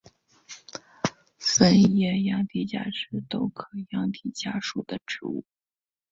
[1.37, 5.45] 粉叶羊蹄甲是豆科羊蹄甲属的植物。